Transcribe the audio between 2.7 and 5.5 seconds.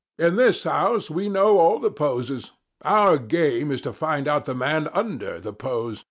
our game is to find out the man under